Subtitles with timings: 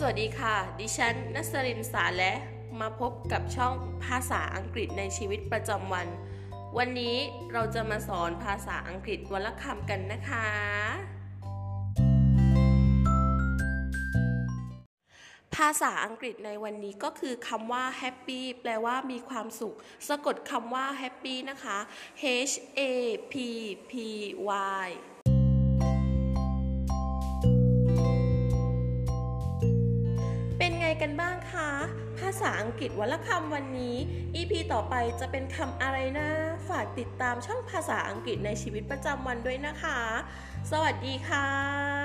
[0.00, 2.32] สวัสดีค่ะ ดิฉันนัสรินสาและ
[2.80, 3.74] มาพบกับช่อง
[4.04, 6.06] ภาษาอังกฤษในชีวิตประจำวัน
[6.78, 7.16] วันนี้
[7.52, 10.48] เราจะมาสอนภาษาอังกฤษวันละคำกันนะคะ
[15.56, 19.76] ภาษาอังกฤษในวันนี้ก็คือคำว่า happy แปลว่ามีความสุข
[20.08, 21.78] สะกดคำว่า happy นะคะ
[22.50, 22.80] H A
[23.32, 23.34] P
[23.90, 23.92] P
[24.86, 24.88] Y
[31.02, 31.70] กันบ้างคะ
[32.18, 33.96] ภาษาอังกฤษวันละคำวันนี้
[34.36, 36.28] EP ต่อไปจะเป็นคำอะไรนะ
[36.68, 39.98] ฝากติดตามช่องภาษาอังกฤษในชีวิตประจำวันด้วยนะคะ
[40.70, 41.97] สวัสดีค่ะ